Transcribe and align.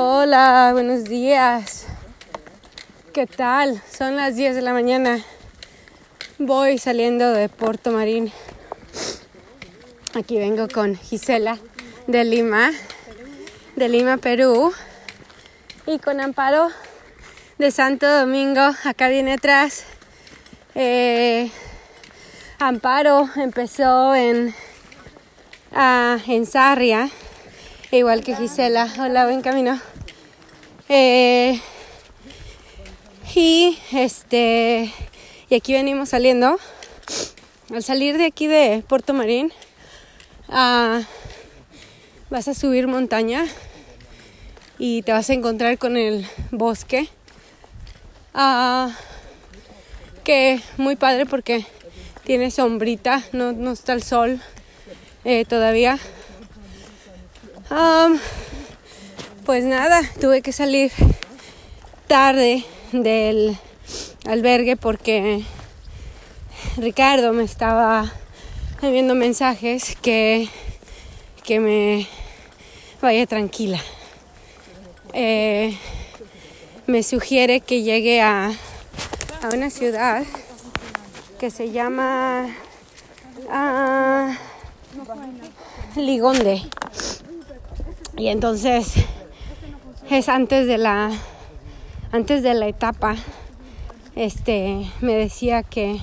Hola, 0.00 0.70
buenos 0.74 1.06
días. 1.06 1.86
¿Qué 3.12 3.26
tal? 3.26 3.82
Son 3.90 4.14
las 4.14 4.36
10 4.36 4.54
de 4.54 4.62
la 4.62 4.72
mañana. 4.72 5.24
Voy 6.38 6.78
saliendo 6.78 7.32
de 7.32 7.48
Puerto 7.48 7.90
Marín. 7.90 8.30
Aquí 10.14 10.38
vengo 10.38 10.68
con 10.68 10.94
Gisela 10.94 11.58
de 12.06 12.22
Lima, 12.22 12.70
de 13.74 13.88
Lima, 13.88 14.18
Perú. 14.18 14.72
Y 15.84 15.98
con 15.98 16.20
Amparo 16.20 16.68
de 17.58 17.72
Santo 17.72 18.08
Domingo. 18.08 18.70
Acá 18.84 19.08
viene 19.08 19.32
atrás. 19.32 19.82
Eh, 20.76 21.50
Amparo 22.60 23.28
empezó 23.34 24.14
en, 24.14 24.54
ah, 25.72 26.18
en 26.28 26.46
Sarria, 26.46 27.10
igual 27.96 28.22
que 28.22 28.36
Gisela. 28.36 28.92
Hola, 28.98 29.24
buen 29.24 29.40
camino. 29.40 29.80
Eh, 30.88 31.60
y 33.34 33.78
este 33.92 34.92
y 35.48 35.54
aquí 35.54 35.72
venimos 35.72 36.10
saliendo. 36.10 36.58
Al 37.72 37.82
salir 37.82 38.18
de 38.18 38.26
aquí 38.26 38.46
de 38.46 38.82
Puerto 38.86 39.14
Marín, 39.14 39.52
ah, 40.48 41.02
vas 42.30 42.48
a 42.48 42.54
subir 42.54 42.86
montaña 42.88 43.46
y 44.78 45.02
te 45.02 45.12
vas 45.12 45.30
a 45.30 45.34
encontrar 45.34 45.78
con 45.78 45.96
el 45.96 46.26
bosque. 46.50 47.08
Ah, 48.34 48.90
que 50.24 50.60
muy 50.76 50.96
padre 50.96 51.26
porque 51.26 51.64
tiene 52.24 52.50
sombrita, 52.50 53.22
no, 53.32 53.52
no 53.52 53.72
está 53.72 53.94
el 53.94 54.02
sol 54.02 54.40
eh, 55.24 55.44
todavía. 55.46 55.98
Pues 59.44 59.64
nada, 59.64 60.02
tuve 60.20 60.42
que 60.42 60.52
salir 60.52 60.92
tarde 62.06 62.64
del 62.92 63.58
albergue 64.26 64.76
porque 64.76 65.42
Ricardo 66.76 67.32
me 67.32 67.44
estaba 67.44 68.12
enviando 68.82 69.14
mensajes 69.14 69.96
que, 70.00 70.48
que 71.44 71.60
me 71.60 72.06
vaya 73.00 73.26
tranquila. 73.26 73.80
Eh, 75.12 75.76
me 76.86 77.02
sugiere 77.02 77.60
que 77.60 77.82
llegue 77.82 78.20
a, 78.20 78.48
a 79.42 79.48
una 79.54 79.70
ciudad 79.70 80.24
que 81.38 81.50
se 81.50 81.70
llama 81.70 82.46
uh, 83.46 84.34
Ligonde. 86.00 86.62
Y 88.18 88.28
entonces 88.28 88.94
es 90.10 90.28
antes 90.28 90.66
de 90.66 90.76
la 90.76 91.12
antes 92.10 92.42
de 92.42 92.54
la 92.54 92.66
etapa 92.66 93.14
este 94.16 94.90
me 95.00 95.14
decía 95.14 95.62
que 95.62 96.00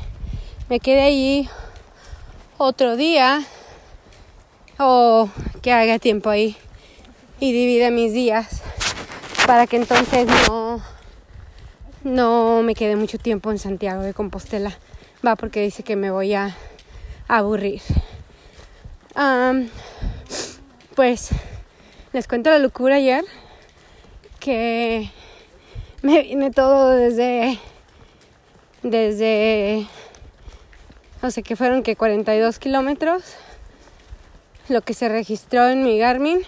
me 0.69 0.79
quede 0.79 1.01
allí 1.01 1.49
otro 2.57 2.95
día 2.95 3.43
o 4.79 5.27
que 5.61 5.73
haga 5.73 5.99
tiempo 5.99 6.29
ahí 6.29 6.55
y 7.41 7.51
divida 7.51 7.91
mis 7.91 8.13
días 8.13 8.61
para 9.45 9.67
que 9.67 9.75
entonces 9.75 10.25
no 10.47 10.81
no 12.05 12.61
me 12.63 12.75
quede 12.75 12.95
mucho 12.95 13.17
tiempo 13.17 13.51
en 13.51 13.59
Santiago 13.59 14.03
de 14.03 14.13
Compostela 14.13 14.77
va 15.25 15.35
porque 15.35 15.61
dice 15.61 15.83
que 15.83 15.95
me 15.97 16.11
voy 16.11 16.33
a 16.33 16.55
aburrir. 17.27 17.81
pues 20.95 21.31
les 22.15 22.29
cuento 22.29 22.49
la 22.49 22.59
locura 22.59 22.95
ayer 22.95 23.25
que 24.39 25.11
me 26.01 26.21
vine 26.21 26.49
todo 26.49 26.91
desde 26.91 27.59
desde 28.83 29.85
no 31.21 31.29
sé 31.29 31.43
qué 31.43 31.57
fueron 31.57 31.83
que 31.83 31.97
42 31.97 32.57
kilómetros 32.57 33.35
lo 34.69 34.81
que 34.81 34.93
se 34.93 35.09
registró 35.09 35.67
en 35.67 35.83
mi 35.83 35.99
Garmin 35.99 36.39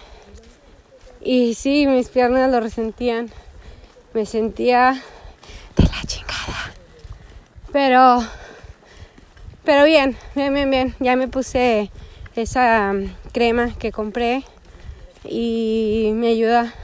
y 1.20 1.52
sí 1.52 1.86
mis 1.86 2.08
piernas 2.08 2.50
lo 2.50 2.60
resentían. 2.60 3.30
Me 4.14 4.24
sentía 4.24 5.02
de 5.76 5.82
la 5.84 6.00
chingada. 6.06 6.72
Pero 7.72 8.22
pero 9.64 9.84
bien, 9.84 10.16
bien, 10.34 10.54
bien, 10.54 10.70
bien. 10.70 10.94
Ya 10.98 11.14
me 11.14 11.28
puse 11.28 11.90
esa 12.36 12.94
crema 13.32 13.74
que 13.78 13.92
compré 13.92 14.44
y 15.24 16.12
me 16.14 16.28
ayuda 16.28 16.74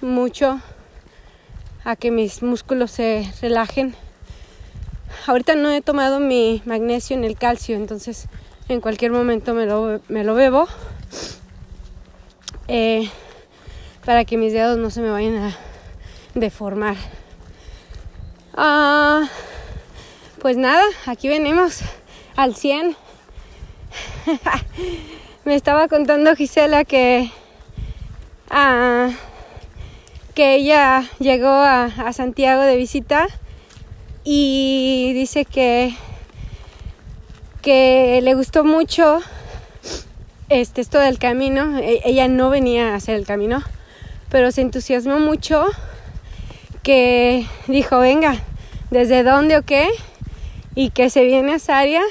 mucho 0.00 0.60
a 1.84 1.96
que 1.96 2.10
mis 2.10 2.42
músculos 2.42 2.90
se 2.90 3.30
relajen. 3.40 3.94
Ahorita 5.26 5.54
no 5.54 5.70
he 5.70 5.80
tomado 5.80 6.20
mi 6.20 6.62
magnesio 6.64 7.16
ni 7.16 7.26
el 7.26 7.36
calcio, 7.36 7.76
entonces 7.76 8.28
en 8.68 8.80
cualquier 8.80 9.12
momento 9.12 9.54
me 9.54 9.66
lo, 9.66 10.00
me 10.08 10.24
lo 10.24 10.34
bebo 10.34 10.66
eh, 12.68 13.10
para 14.04 14.24
que 14.24 14.36
mis 14.36 14.52
dedos 14.52 14.78
no 14.78 14.90
se 14.90 15.00
me 15.00 15.10
vayan 15.10 15.36
a 15.36 15.56
deformar. 16.34 16.96
Ah, 18.54 19.28
pues 20.40 20.56
nada, 20.56 20.82
aquí 21.06 21.28
venimos 21.28 21.80
al 22.36 22.54
100. 22.54 22.96
Me 25.44 25.54
estaba 25.54 25.88
contando 25.88 26.34
Gisela 26.36 26.84
que, 26.84 27.30
que 30.34 30.54
ella 30.54 31.04
llegó 31.18 31.48
a, 31.48 32.12
Santiago 32.12 32.62
de 32.62 32.76
visita 32.76 33.28
y 34.24 35.12
dice 35.14 35.44
que, 35.44 35.94
que 37.62 38.20
le 38.22 38.34
gustó 38.34 38.64
mucho 38.64 39.20
este, 40.48 40.80
esto 40.80 40.98
del 40.98 41.18
camino. 41.18 41.78
E, 41.78 42.00
ella 42.04 42.28
no 42.28 42.50
venía 42.50 42.92
a 42.92 42.96
hacer 42.96 43.16
el 43.16 43.26
camino, 43.26 43.62
pero 44.28 44.50
se 44.52 44.62
entusiasmó 44.62 45.18
mucho 45.18 45.66
que 46.82 47.46
dijo, 47.68 47.98
venga, 47.98 48.36
¿desde 48.90 49.22
dónde 49.22 49.56
o 49.56 49.62
qué? 49.62 49.88
Y 50.74 50.90
que 50.90 51.10
se 51.10 51.24
viene 51.24 51.54
a 51.54 51.58
Saria 51.58 52.02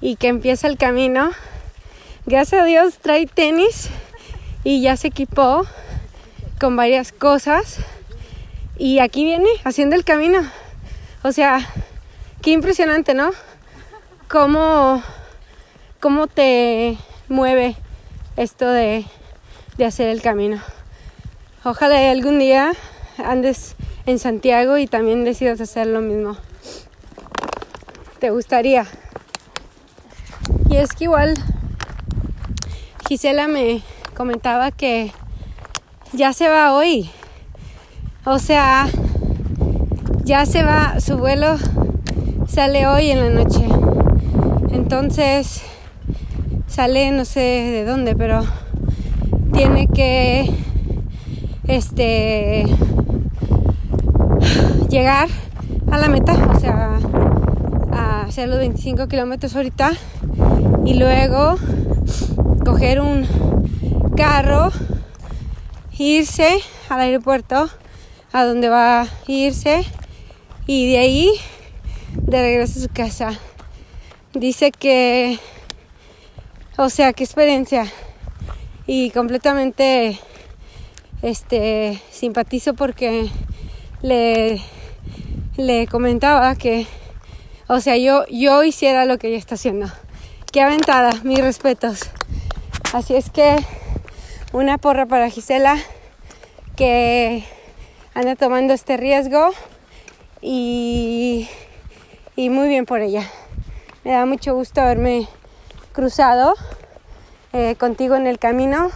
y 0.00 0.16
que 0.16 0.28
empieza 0.28 0.68
el 0.68 0.76
camino. 0.76 1.30
Gracias 2.26 2.62
a 2.62 2.64
Dios 2.64 2.98
trae 2.98 3.26
tenis 3.26 3.90
y 4.64 4.80
ya 4.80 4.96
se 4.96 5.08
equipó 5.08 5.66
con 6.58 6.74
varias 6.74 7.12
cosas 7.12 7.78
y 8.76 8.98
aquí 8.98 9.24
viene 9.24 9.48
haciendo 9.62 9.94
el 9.94 10.04
camino. 10.04 10.40
O 11.22 11.32
sea, 11.32 11.60
qué 12.42 12.50
impresionante, 12.50 13.14
¿no? 13.14 13.30
Cómo, 14.28 15.02
cómo 16.00 16.26
te 16.26 16.96
mueve 17.28 17.76
esto 18.36 18.68
de, 18.68 19.04
de 19.76 19.84
hacer 19.84 20.08
el 20.08 20.22
camino. 20.22 20.60
Ojalá 21.62 22.10
algún 22.10 22.38
día 22.38 22.72
andes 23.18 23.76
en 24.06 24.18
Santiago 24.18 24.76
y 24.78 24.86
también 24.86 25.24
decidas 25.24 25.60
hacer 25.60 25.86
lo 25.86 26.00
mismo. 26.00 26.36
¿Te 28.18 28.30
gustaría? 28.30 28.86
Y 30.68 30.76
es 30.76 30.92
que 30.92 31.04
igual 31.04 31.34
Gisela 33.06 33.48
me 33.48 33.82
comentaba 34.14 34.70
que 34.70 35.12
ya 36.12 36.32
se 36.32 36.48
va 36.48 36.72
hoy. 36.74 37.10
O 38.24 38.38
sea, 38.38 38.86
ya 40.24 40.46
se 40.46 40.62
va, 40.62 41.00
su 41.00 41.18
vuelo 41.18 41.56
sale 42.46 42.86
hoy 42.86 43.10
en 43.10 43.20
la 43.20 43.30
noche. 43.30 43.66
Entonces, 44.72 45.62
sale 46.66 47.10
no 47.10 47.24
sé 47.24 47.40
de 47.40 47.84
dónde, 47.84 48.14
pero 48.14 48.42
tiene 49.52 49.88
que 49.88 50.50
este 51.66 52.66
llegar 54.88 55.28
a 55.90 55.98
la 55.98 56.08
meta, 56.08 56.34
o 56.54 56.60
sea, 56.60 56.98
a 57.92 58.22
hacer 58.22 58.48
los 58.48 58.58
25 58.58 59.08
kilómetros 59.08 59.54
ahorita 59.56 59.92
y 60.84 60.94
luego 60.94 61.56
coger 62.64 63.00
un 63.00 63.26
carro, 64.16 64.70
irse 65.98 66.60
al 66.88 67.00
aeropuerto 67.00 67.68
a 68.32 68.44
donde 68.44 68.68
va 68.68 69.02
a 69.02 69.08
irse 69.26 69.84
y 70.66 70.90
de 70.90 70.98
ahí 70.98 71.30
de 72.14 72.42
regreso 72.42 72.78
a 72.78 72.82
su 72.82 72.88
casa. 72.88 73.38
Dice 74.32 74.72
que, 74.72 75.38
o 76.76 76.88
sea, 76.90 77.12
qué 77.12 77.24
experiencia 77.24 77.86
y 78.86 79.10
completamente 79.10 80.18
este 81.22 82.00
simpatizo 82.10 82.74
porque 82.74 83.30
le, 84.02 84.60
le 85.56 85.86
comentaba 85.86 86.54
que, 86.56 86.86
o 87.68 87.80
sea, 87.80 87.96
yo, 87.96 88.26
yo 88.26 88.62
hiciera 88.64 89.04
lo 89.04 89.18
que 89.18 89.28
ella 89.28 89.38
está 89.38 89.54
haciendo 89.54 89.90
qué 90.54 90.62
aventada, 90.62 91.10
mis 91.24 91.40
respetos. 91.40 92.02
Así 92.92 93.16
es 93.16 93.28
que 93.28 93.56
una 94.54 94.78
porra 94.78 95.04
para 95.04 95.30
Gisela, 95.30 95.76
que 96.76 97.44
anda 98.14 98.36
tomando 98.36 98.72
este 98.72 98.96
riesgo 98.96 99.50
y, 100.40 101.48
y 102.36 102.50
muy 102.50 102.68
bien 102.68 102.86
por 102.86 103.00
ella. 103.00 103.28
Me 104.04 104.12
da 104.12 104.24
mucho 104.26 104.54
gusto 104.54 104.80
haberme 104.80 105.26
cruzado 105.90 106.54
eh, 107.52 107.74
contigo 107.74 108.14
en 108.14 108.28
el 108.28 108.38
camino. 108.38 108.90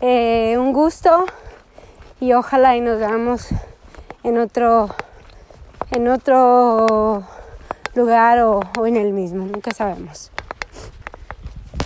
Eh, 0.00 0.54
un 0.56 0.72
gusto 0.72 1.26
y 2.20 2.32
ojalá 2.34 2.76
y 2.76 2.80
nos 2.80 3.00
veamos 3.00 3.48
en 4.22 4.38
otro 4.38 4.88
en 5.90 6.06
otro 6.06 7.24
lugar 7.96 8.38
o, 8.38 8.60
en 8.86 8.96
el 8.96 9.12
mismo, 9.12 9.46
nunca 9.46 9.72
sabemos. 9.72 10.30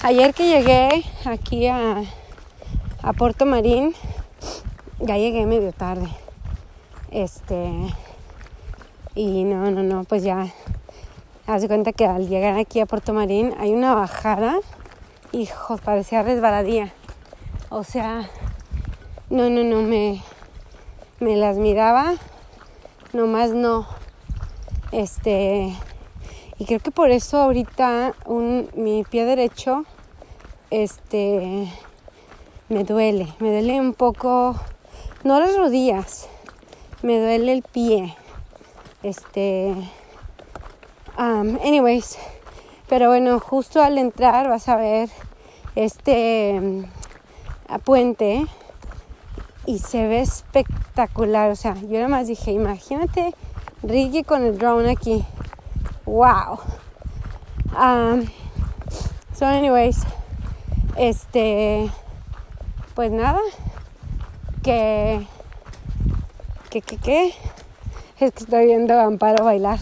Ayer 0.02 0.34
que 0.34 0.46
llegué 0.46 1.02
aquí 1.24 1.66
a, 1.66 2.02
a 3.04 3.12
Puerto 3.12 3.44
Marín, 3.44 3.94
ya 4.98 5.18
llegué 5.18 5.44
medio 5.44 5.72
tarde. 5.72 6.08
Este 7.10 7.70
y 9.14 9.44
no, 9.44 9.70
no, 9.70 9.82
no, 9.82 10.04
pues 10.04 10.22
ya 10.22 10.46
haz 11.46 11.60
de 11.60 11.68
cuenta 11.68 11.92
que 11.92 12.06
al 12.06 12.28
llegar 12.28 12.58
aquí 12.58 12.80
a 12.80 12.86
Puerto 12.86 13.12
Marín 13.12 13.54
hay 13.58 13.74
una 13.74 13.94
bajada, 13.94 14.56
hijo, 15.32 15.76
parecía 15.76 16.22
resbaladía. 16.22 16.94
O 17.68 17.84
sea, 17.84 18.30
no, 19.28 19.50
no, 19.50 19.64
no, 19.64 19.82
me, 19.82 20.22
me 21.20 21.36
las 21.36 21.58
miraba, 21.58 22.14
nomás 23.12 23.50
no. 23.50 23.86
Este, 24.92 25.74
y 26.58 26.64
creo 26.64 26.80
que 26.80 26.90
por 26.90 27.10
eso 27.10 27.36
ahorita 27.36 28.14
un, 28.24 28.70
mi 28.74 29.04
pie 29.04 29.26
derecho, 29.26 29.84
este, 30.70 31.68
me 32.68 32.84
duele, 32.84 33.32
me 33.38 33.50
duele 33.50 33.80
un 33.80 33.94
poco, 33.94 34.56
no 35.22 35.40
las 35.40 35.56
rodillas, 35.56 36.28
me 37.02 37.18
duele 37.18 37.52
el 37.52 37.62
pie 37.62 38.14
este. 39.04 39.74
Anyways. 41.16 42.18
Pero 42.88 43.08
bueno, 43.08 43.40
justo 43.40 43.82
al 43.82 43.98
entrar 43.98 44.48
vas 44.48 44.68
a 44.68 44.76
ver 44.76 45.08
este 45.74 46.58
um, 46.60 46.84
puente 47.80 48.44
y 49.66 49.78
se 49.78 50.06
ve 50.06 50.20
espectacular. 50.20 51.50
O 51.50 51.56
sea, 51.56 51.74
yo 51.74 51.92
nada 51.94 52.08
más 52.08 52.26
dije, 52.26 52.52
imagínate 52.52 53.34
Ricky 53.82 54.22
con 54.22 54.44
el 54.44 54.58
drone 54.58 54.90
aquí. 54.90 55.24
Wow. 56.04 56.60
So, 59.34 59.46
anyways, 59.46 60.02
este, 60.96 61.90
pues 62.94 63.10
nada, 63.10 63.40
que, 64.62 65.26
que, 66.70 66.80
que, 66.80 66.96
que, 66.96 67.26
es 67.28 67.34
que 68.32 68.44
estoy 68.44 68.66
viendo 68.66 68.94
a 68.94 69.04
Amparo 69.04 69.44
bailar. 69.44 69.78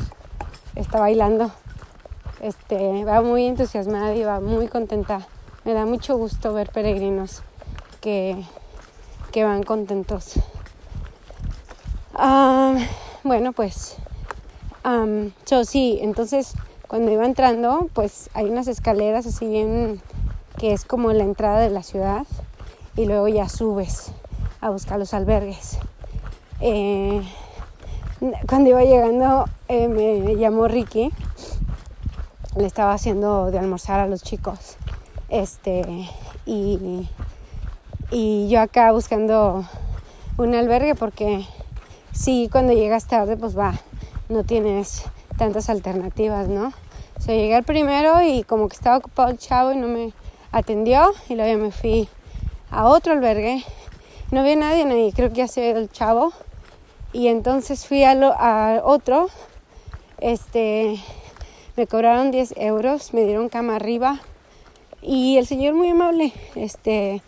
Está 0.74 0.98
bailando. 0.98 1.50
Este, 2.40 3.04
va 3.04 3.20
muy 3.20 3.44
entusiasmada 3.44 4.14
y 4.14 4.24
va 4.24 4.40
muy 4.40 4.68
contenta. 4.68 5.26
Me 5.64 5.74
da 5.74 5.84
mucho 5.84 6.16
gusto 6.16 6.54
ver 6.54 6.70
peregrinos 6.70 7.42
que, 8.00 8.42
que 9.30 9.44
van 9.44 9.62
contentos. 9.62 10.34
Ah, 12.14 12.74
bueno, 13.24 13.52
pues, 13.52 13.96
yo 15.46 15.64
sí, 15.64 15.98
entonces 16.00 16.54
cuando 16.88 17.12
iba 17.12 17.24
entrando, 17.24 17.88
pues 17.92 18.30
hay 18.34 18.46
unas 18.46 18.68
escaleras 18.68 19.26
así 19.26 19.46
bien 19.46 20.00
que 20.58 20.72
es 20.72 20.84
como 20.84 21.12
la 21.12 21.24
entrada 21.24 21.60
de 21.60 21.70
la 21.70 21.82
ciudad 21.82 22.26
y 22.96 23.06
luego 23.06 23.28
ya 23.28 23.48
subes 23.48 24.12
a 24.60 24.70
buscar 24.70 24.98
los 24.98 25.14
albergues. 25.14 25.78
Eh, 26.60 27.22
cuando 28.48 28.70
iba 28.70 28.84
llegando 28.84 29.46
eh, 29.68 29.88
me 29.88 30.36
llamó 30.36 30.68
Ricky, 30.68 31.10
le 32.56 32.66
estaba 32.66 32.92
haciendo 32.92 33.50
de 33.50 33.58
almorzar 33.58 34.00
a 34.00 34.06
los 34.06 34.22
chicos, 34.22 34.76
este, 35.28 36.08
y, 36.44 37.08
y 38.10 38.48
yo 38.48 38.60
acá 38.60 38.92
buscando 38.92 39.64
un 40.36 40.54
albergue 40.54 40.94
porque 40.94 41.46
sí, 42.12 42.48
cuando 42.52 42.72
llegas 42.72 43.06
tarde, 43.06 43.36
pues 43.36 43.58
va, 43.58 43.74
no 44.28 44.44
tienes 44.44 45.04
tantas 45.38 45.70
alternativas, 45.70 46.48
¿no? 46.48 46.72
O 47.16 47.20
sea, 47.20 47.34
llegué 47.34 47.54
al 47.54 47.64
primero 47.64 48.20
y 48.22 48.42
como 48.42 48.68
que 48.68 48.76
estaba 48.76 48.98
ocupado 48.98 49.30
el 49.30 49.38
chavo 49.38 49.72
y 49.72 49.76
no 49.76 49.88
me 49.88 50.12
atendió 50.50 51.12
y 51.28 51.34
luego 51.34 51.50
ya 51.50 51.58
me 51.58 51.70
fui 51.70 52.08
a 52.72 52.86
otro 52.86 53.12
albergue. 53.12 53.62
No 54.30 54.40
había 54.40 54.56
nadie, 54.56 54.84
nadie, 54.86 55.12
creo 55.14 55.28
que 55.28 55.36
ya 55.36 55.48
se 55.48 55.70
el 55.70 55.90
chavo 55.90 56.32
y 57.12 57.28
entonces 57.28 57.86
fui 57.86 58.02
a, 58.02 58.12
a 58.12 58.80
otro, 58.82 59.28
este, 60.19 60.98
me 61.76 61.86
cobraron 61.86 62.30
10 62.30 62.54
euros, 62.56 63.12
me 63.12 63.24
dieron 63.24 63.50
cama 63.50 63.76
arriba 63.76 64.20
y 65.02 65.36
el 65.36 65.46
señor 65.46 65.74
muy 65.74 65.90
amable, 65.90 66.32
este, 66.54 67.20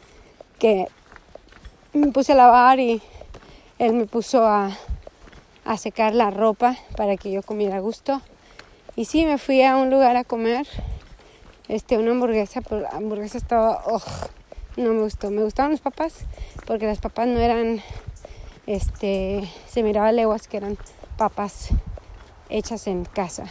que 0.59 0.89
me 1.93 2.07
puse 2.07 2.33
a 2.33 2.37
lavar 2.37 2.81
y 2.81 3.03
él 3.79 3.93
me 3.93 4.07
puso 4.07 4.47
a, 4.47 4.71
a 5.67 5.77
secar 5.77 6.15
la 6.15 6.31
ropa 6.31 6.77
para 6.97 7.19
que 7.19 7.31
yo 7.31 7.43
comiera 7.43 7.81
gusto. 7.81 8.23
Y 8.97 9.05
sí, 9.05 9.27
me 9.27 9.37
fui 9.37 9.63
a 9.63 9.77
un 9.77 9.91
lugar 9.91 10.17
a 10.17 10.25
comer, 10.25 10.67
este, 11.69 11.99
una 11.99 12.13
hamburguesa, 12.13 12.63
pero 12.63 12.81
la 12.81 12.91
hamburguesa 12.91 13.37
estaba, 13.37 13.83
no 14.77 14.93
me 14.93 15.03
gustó. 15.03 15.31
Me 15.31 15.43
gustaban 15.43 15.73
los 15.73 15.81
papas 15.81 16.27
porque 16.67 16.87
las 16.87 16.99
papas 16.99 17.27
no 17.29 17.39
eran 17.41 17.83
este, 18.67 19.49
se 19.67 19.83
miraba 19.83 20.13
leguas 20.13 20.49
que 20.49 20.57
eran 20.57 20.79
papas 21.17 21.69
hechas 22.49 22.87
en 22.87 23.05
casa. 23.05 23.45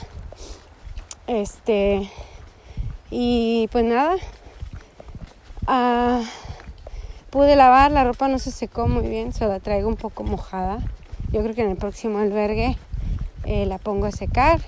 Este, 1.28 2.10
y 3.10 3.70
pues 3.72 3.86
nada, 3.86 4.16
ah, 5.68 6.24
pude 7.30 7.56
lavar, 7.56 7.92
la 7.92 8.04
ropa 8.04 8.28
no 8.28 8.40
se 8.40 8.52
secó 8.52 8.88
muy 8.88 9.08
bien, 9.08 9.34
se 9.34 9.48
la 9.48 9.60
traigo 9.60 9.88
un 9.88 9.96
poco 9.96 10.24
mojada. 10.24 10.80
Yo 11.32 11.42
creo 11.42 11.56
que 11.56 11.64
en 11.64 11.72
el 11.72 11.78
próximo 11.78 12.20
albergue 12.20 12.78
eh, 13.46 13.66
la 13.66 13.78
pongo 13.78 14.06
a 14.06 14.12
secar. 14.12 14.62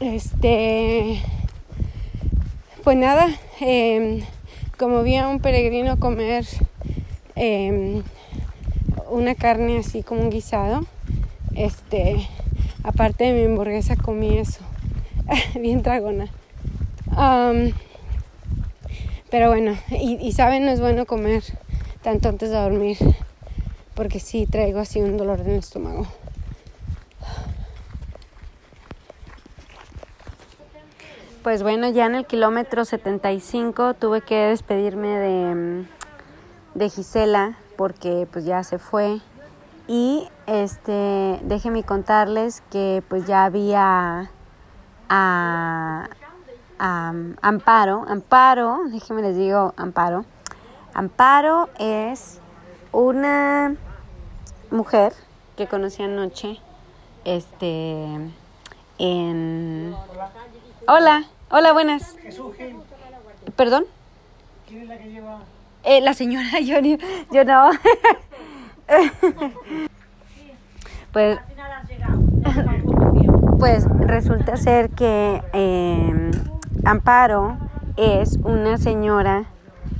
Este, 0.00 1.22
pues 2.82 2.96
nada, 2.96 3.28
em, 3.60 4.24
como 4.82 5.04
vi 5.04 5.14
a 5.14 5.28
un 5.28 5.38
peregrino 5.38 5.96
comer 6.00 6.44
em, 7.36 8.02
una 9.12 9.36
carne 9.36 9.78
así 9.78 10.02
como 10.02 10.22
un 10.22 10.30
guisado. 10.30 10.84
Este, 11.54 12.26
aparte 12.82 13.22
de 13.22 13.32
mi 13.32 13.44
hamburguesa 13.44 13.94
comí 13.94 14.38
eso. 14.38 14.58
Bien 15.54 15.84
dragona. 15.84 16.30
pero 19.30 19.50
bueno, 19.50 19.78
y, 19.90 20.32
saben, 20.32 20.64
no 20.64 20.72
es 20.72 20.80
bueno 20.80 21.06
comer 21.06 21.44
tanto 22.02 22.28
antes 22.28 22.50
de 22.50 22.56
dormir. 22.56 22.98
Porque 23.94 24.18
sí 24.18 24.46
traigo 24.46 24.80
así 24.80 25.00
un 25.00 25.16
dolor 25.16 25.42
en 25.42 25.50
el 25.50 25.58
estómago. 25.60 26.08
Pues 31.42 31.64
bueno, 31.64 31.88
ya 31.88 32.06
en 32.06 32.14
el 32.14 32.24
kilómetro 32.24 32.84
75 32.84 33.94
tuve 33.94 34.20
que 34.20 34.36
despedirme 34.46 35.08
de, 35.08 35.86
de 36.76 36.88
Gisela 36.88 37.58
porque 37.76 38.28
pues 38.30 38.44
ya 38.44 38.62
se 38.62 38.78
fue. 38.78 39.20
Y 39.88 40.28
este 40.46 41.40
déjenme 41.42 41.82
contarles 41.82 42.60
que 42.70 43.02
pues 43.08 43.26
ya 43.26 43.44
había 43.44 44.30
a, 45.08 46.08
Amparo 46.78 48.04
Amparo 48.06 48.78
déjenme 48.92 49.22
les 49.22 49.36
digo 49.36 49.74
Amparo. 49.76 50.24
Amparo 50.94 51.70
es 51.80 52.38
una 52.92 53.74
mujer 54.70 55.12
que 55.56 55.66
conocí 55.66 56.04
anoche 56.04 56.60
este 57.24 58.06
en 58.98 59.92
hola 60.86 61.24
hola 61.50 61.72
buenas 61.72 62.16
perdón 63.56 63.84
¿Quién 64.66 64.82
es 64.82 64.88
la 64.88 64.98
que 64.98 65.10
lleva 65.10 65.40
eh, 65.84 66.00
la 66.00 66.14
señora, 66.14 66.60
yo, 66.62 66.76
yo 67.32 67.44
no. 67.44 67.70
pues, 71.12 71.38
pues 73.58 73.84
resulta 73.98 74.56
ser 74.56 74.90
que 74.90 75.42
em, 75.52 76.30
Amparo 76.84 77.56
es 77.96 78.38
una 78.44 78.78
señora 78.78 79.46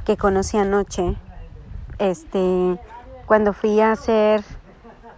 que 0.05 0.17
conocí 0.17 0.57
anoche. 0.57 1.17
Este, 1.99 2.79
cuando 3.27 3.53
fui 3.53 3.81
a 3.81 3.91
hacer, 3.93 4.45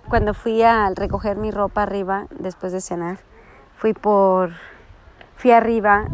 cuando 0.08 0.32
fui 0.34 0.62
a 0.62 0.90
recoger 0.94 1.36
mi 1.36 1.50
ropa 1.50 1.82
arriba 1.82 2.26
después 2.38 2.72
de 2.72 2.80
cenar, 2.80 3.18
fui 3.76 3.92
por, 3.92 4.52
fui 5.36 5.50
arriba, 5.50 6.06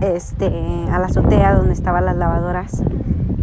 este, 0.00 0.46
a 0.90 0.98
la 0.98 1.06
azotea 1.06 1.54
donde 1.54 1.72
estaban 1.72 2.04
las 2.04 2.16
lavadoras 2.16 2.82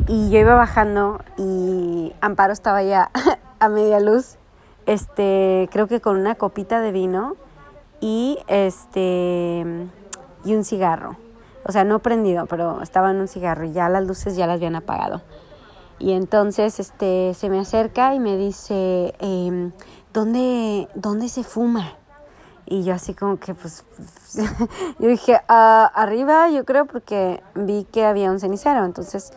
y 0.08 0.30
yo 0.30 0.40
iba 0.40 0.56
bajando 0.56 1.20
y 1.38 2.14
Amparo 2.22 2.54
estaba 2.54 2.84
ya 2.84 3.10
a 3.60 3.70
media 3.70 4.00
luz, 4.00 4.38
este, 4.86 5.68
creo 5.72 5.88
que 5.88 6.02
con 6.02 6.18
una 6.18 6.36
copita 6.36 6.80
de 6.80 6.92
vino 6.92 7.36
y 8.02 8.38
este 8.48 9.66
y 10.44 10.54
un 10.54 10.64
cigarro. 10.64 11.18
O 11.68 11.72
sea, 11.72 11.84
no 11.84 12.00
prendido, 12.00 12.46
pero 12.46 12.84
estaba 12.84 13.10
en 13.10 13.18
un 13.18 13.28
cigarro 13.28 13.66
y 13.66 13.72
ya 13.72 13.90
las 13.90 14.06
luces 14.06 14.36
ya 14.36 14.46
las 14.46 14.58
habían 14.58 14.76
apagado. 14.76 15.24
Y 15.98 16.12
entonces 16.12 16.80
este 16.80 17.34
se 17.34 17.50
me 17.50 17.60
acerca 17.60 18.14
y 18.14 18.20
me 18.20 18.38
dice, 18.38 19.16
eh, 19.20 19.72
¿dónde, 20.14 20.88
¿dónde 20.94 21.30
se 21.30 21.44
fuma? 21.44 21.94
Y 22.66 22.84
yo 22.84 22.94
así 22.96 23.14
como 23.14 23.38
que 23.38 23.54
pues, 23.54 23.86
yo 25.00 25.08
dije, 25.08 25.40
ah, 25.48 25.92
arriba 25.94 26.50
yo 26.50 26.66
creo 26.66 26.86
porque 26.86 27.44
vi 27.54 27.86
que 27.92 28.06
había 28.06 28.32
un 28.32 28.40
cenicero, 28.40 28.86
entonces 28.86 29.34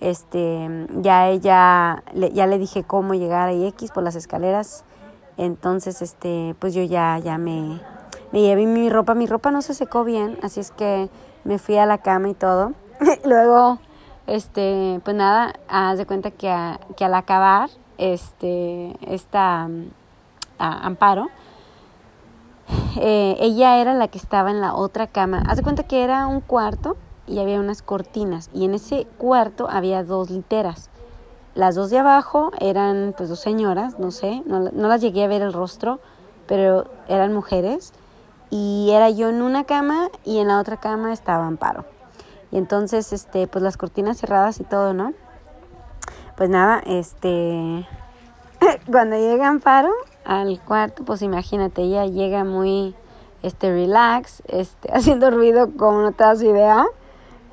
este 0.00 0.86
ya 0.96 1.28
ella 1.28 2.02
ya 2.14 2.46
le 2.46 2.58
dije 2.58 2.84
cómo 2.84 3.14
llegar 3.14 3.48
a 3.48 3.52
X 3.52 3.90
por 3.90 4.02
las 4.02 4.14
escaleras. 4.14 4.84
Entonces 5.36 6.02
este 6.02 6.54
pues 6.58 6.74
yo 6.74 6.82
ya 6.82 7.18
ya 7.18 7.38
me 7.38 7.80
me 8.32 8.42
llevé 8.42 8.66
mi 8.66 8.90
ropa. 8.90 9.14
Mi 9.14 9.26
ropa 9.26 9.50
no 9.50 9.62
se 9.62 9.74
secó 9.74 10.04
bien 10.04 10.38
así 10.42 10.60
es 10.60 10.70
que 10.70 11.08
me 11.44 11.58
fui 11.58 11.78
a 11.78 11.86
la 11.86 11.98
cama 11.98 12.28
y 12.28 12.34
todo. 12.34 12.72
Luego 13.24 13.78
este 14.26 15.00
pues 15.02 15.16
nada 15.16 15.54
haz 15.68 15.98
de 15.98 16.06
cuenta 16.06 16.30
que, 16.30 16.54
que 16.96 17.04
al 17.04 17.14
acabar 17.14 17.70
este 17.96 18.96
esta 19.00 19.68
Amparo 20.58 21.28
eh, 23.00 23.36
ella 23.40 23.78
era 23.78 23.94
la 23.94 24.08
que 24.08 24.18
estaba 24.18 24.50
en 24.50 24.60
la 24.60 24.74
otra 24.74 25.06
cama 25.06 25.42
haz 25.48 25.56
de 25.56 25.62
cuenta 25.62 25.84
que 25.84 26.02
era 26.02 26.26
un 26.26 26.40
cuarto 26.40 26.96
y 27.26 27.40
había 27.40 27.60
unas 27.60 27.82
cortinas 27.82 28.50
y 28.54 28.64
en 28.64 28.74
ese 28.74 29.06
cuarto 29.18 29.68
había 29.70 30.04
dos 30.04 30.30
literas. 30.30 30.90
Las 31.54 31.74
dos 31.74 31.90
de 31.90 31.98
abajo 31.98 32.50
eran 32.60 33.14
pues 33.16 33.28
dos 33.28 33.40
señoras, 33.40 33.98
no 33.98 34.10
sé, 34.10 34.42
no, 34.46 34.60
no 34.60 34.88
las 34.88 35.00
llegué 35.00 35.24
a 35.24 35.28
ver 35.28 35.42
el 35.42 35.52
rostro, 35.52 36.00
pero 36.46 36.86
eran 37.08 37.32
mujeres 37.32 37.92
y 38.50 38.90
era 38.92 39.10
yo 39.10 39.28
en 39.28 39.42
una 39.42 39.64
cama 39.64 40.08
y 40.24 40.38
en 40.38 40.48
la 40.48 40.60
otra 40.60 40.76
cama 40.76 41.12
estaba 41.12 41.46
Amparo. 41.46 41.84
Y 42.52 42.58
entonces, 42.58 43.12
este, 43.12 43.46
pues 43.46 43.62
las 43.62 43.76
cortinas 43.76 44.18
cerradas 44.18 44.60
y 44.60 44.64
todo, 44.64 44.94
¿no? 44.94 45.12
Pues 46.36 46.48
nada, 46.48 46.80
este, 46.86 47.86
cuando 48.90 49.16
llega 49.16 49.48
Amparo 49.48 49.90
al 50.26 50.60
cuarto, 50.60 51.04
pues 51.04 51.22
imagínate, 51.22 51.82
ella 51.82 52.06
llega 52.06 52.44
muy, 52.44 52.94
este, 53.42 53.70
relax, 53.70 54.42
este, 54.48 54.90
haciendo 54.92 55.30
ruido 55.30 55.70
como 55.76 56.02
no 56.02 56.12
te 56.12 56.24
das 56.24 56.42
idea 56.42 56.86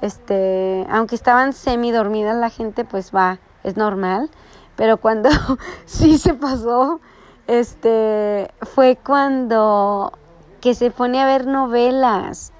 este, 0.03 0.85
aunque 0.89 1.15
estaban 1.15 1.53
semi 1.53 1.93
dormidas 1.93 2.35
la 2.35 2.49
gente, 2.49 2.83
pues 2.83 3.15
va, 3.15 3.39
es 3.63 3.77
normal, 3.77 4.29
pero 4.75 4.97
cuando 4.97 5.29
sí 5.85 6.17
se 6.17 6.33
pasó, 6.33 6.99
este, 7.47 8.51
fue 8.63 8.97
cuando 8.97 10.11
que 10.59 10.75
se 10.75 10.91
pone 10.91 11.21
a 11.21 11.25
ver 11.25 11.47
novelas. 11.47 12.51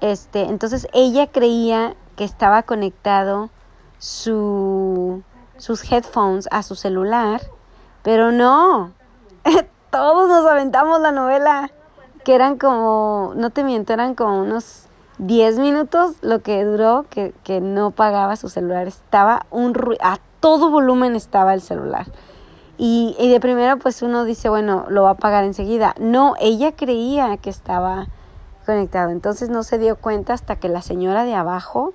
Este, 0.00 0.42
entonces 0.42 0.88
ella 0.92 1.28
creía 1.28 1.94
que 2.16 2.24
estaba 2.24 2.64
conectado 2.64 3.50
su 3.98 5.22
sus 5.58 5.90
headphones 5.90 6.48
a 6.50 6.64
su 6.64 6.74
celular, 6.74 7.42
pero 8.02 8.32
no. 8.32 8.92
Todos 9.90 10.28
nos 10.28 10.46
aventamos 10.46 11.00
la 11.00 11.12
novela, 11.12 11.70
que 12.24 12.34
eran 12.34 12.58
como, 12.58 13.32
no 13.36 13.50
te 13.50 13.64
miento, 13.64 13.92
eran 13.92 14.14
como 14.14 14.40
unos 14.40 14.86
10 15.18 15.58
minutos 15.58 16.16
lo 16.22 16.42
que 16.42 16.64
duró 16.64 17.06
que, 17.08 17.32
que 17.44 17.60
no 17.60 17.90
pagaba 17.90 18.36
su 18.36 18.48
celular. 18.48 18.86
Estaba 18.86 19.46
un 19.50 19.74
a 20.00 20.18
todo 20.40 20.70
volumen 20.70 21.16
estaba 21.16 21.54
el 21.54 21.62
celular. 21.62 22.06
Y, 22.78 23.16
y, 23.18 23.30
de 23.30 23.40
primero 23.40 23.78
pues 23.78 24.02
uno 24.02 24.24
dice, 24.24 24.50
bueno, 24.50 24.84
lo 24.90 25.04
va 25.04 25.10
a 25.10 25.14
pagar 25.14 25.44
enseguida. 25.44 25.94
No, 25.98 26.34
ella 26.40 26.72
creía 26.72 27.36
que 27.38 27.48
estaba 27.48 28.08
conectado. 28.66 29.10
Entonces 29.10 29.48
no 29.48 29.62
se 29.62 29.78
dio 29.78 29.96
cuenta 29.96 30.34
hasta 30.34 30.56
que 30.56 30.68
la 30.68 30.82
señora 30.82 31.24
de 31.24 31.34
abajo 31.34 31.94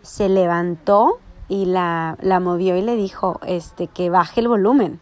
se 0.00 0.30
levantó 0.30 1.18
y 1.48 1.66
la, 1.66 2.16
la 2.20 2.40
movió 2.40 2.76
y 2.76 2.82
le 2.82 2.96
dijo 2.96 3.40
este, 3.46 3.88
que 3.88 4.08
baje 4.08 4.40
el 4.40 4.48
volumen. 4.48 5.00